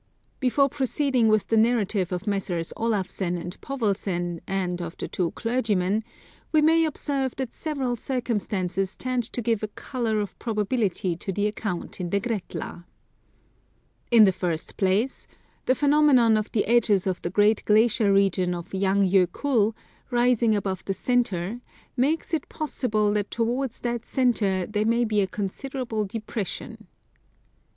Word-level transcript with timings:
Before 0.39 0.67
proceeding 0.67 1.27
with 1.27 1.49
the 1.49 1.57
narrative 1.57 2.11
of 2.11 2.25
Messrs. 2.25 2.73
Olafsen 2.75 3.37
and 3.37 3.61
Povelsen, 3.61 4.39
and 4.47 4.81
of 4.81 4.97
the 4.97 5.07
two 5.07 5.29
clergymen, 5.33 6.01
we 6.51 6.59
may 6.59 6.85
observe 6.85 7.35
that 7.35 7.53
several 7.53 7.95
circumstances 7.95 8.95
tend 8.95 9.21
to 9.31 9.43
give 9.43 9.61
a 9.61 9.67
colour 9.67 10.19
of 10.19 10.39
probability 10.39 11.15
to 11.17 11.31
the 11.31 11.45
account 11.45 12.01
in 12.01 12.09
the 12.09 12.19
Gretla. 12.19 12.83
221 14.09 14.09
Curiosities 14.09 14.09
of 14.09 14.11
Olden 14.11 14.17
Times 14.17 14.17
In 14.17 14.23
the 14.23 14.31
first 14.31 14.77
place, 14.77 15.27
the 15.67 15.75
phenomenon 15.75 16.35
of 16.35 16.51
the 16.51 16.65
edges 16.65 17.05
of 17.05 17.21
the 17.21 17.29
great 17.29 17.63
glacier 17.65 18.11
region 18.11 18.55
of 18.55 18.73
Lang 18.73 19.07
Jokull 19.07 19.75
rising 20.09 20.55
above 20.55 20.83
the 20.85 20.95
centre, 20.95 21.61
makes 21.95 22.33
it 22.33 22.49
possible 22.49 23.13
that 23.13 23.29
towards 23.29 23.81
that 23.81 24.07
centre 24.07 24.65
there 24.65 24.83
may 24.83 25.03
be 25.05 25.21
a 25.21 25.27
considerable 25.27 26.05
depression. 26.05 26.87